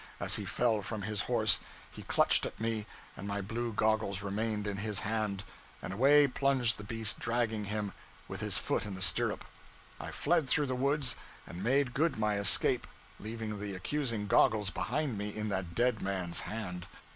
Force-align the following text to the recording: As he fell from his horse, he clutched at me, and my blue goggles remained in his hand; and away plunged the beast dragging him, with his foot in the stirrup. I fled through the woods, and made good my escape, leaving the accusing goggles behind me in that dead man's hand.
As 0.19 0.37
he 0.37 0.45
fell 0.45 0.81
from 0.81 1.03
his 1.03 1.21
horse, 1.29 1.59
he 1.91 2.01
clutched 2.01 2.47
at 2.47 2.59
me, 2.59 2.87
and 3.15 3.27
my 3.27 3.39
blue 3.39 3.71
goggles 3.71 4.23
remained 4.23 4.65
in 4.65 4.77
his 4.77 5.01
hand; 5.01 5.43
and 5.79 5.93
away 5.93 6.27
plunged 6.27 6.79
the 6.79 6.83
beast 6.83 7.19
dragging 7.19 7.65
him, 7.65 7.93
with 8.27 8.41
his 8.41 8.57
foot 8.57 8.87
in 8.87 8.95
the 8.95 9.01
stirrup. 9.03 9.45
I 9.99 10.09
fled 10.09 10.49
through 10.49 10.65
the 10.65 10.73
woods, 10.73 11.15
and 11.45 11.63
made 11.63 11.93
good 11.93 12.17
my 12.17 12.39
escape, 12.39 12.87
leaving 13.19 13.59
the 13.59 13.75
accusing 13.75 14.25
goggles 14.25 14.71
behind 14.71 15.19
me 15.19 15.29
in 15.35 15.49
that 15.49 15.75
dead 15.75 16.01
man's 16.01 16.39
hand. 16.39 16.87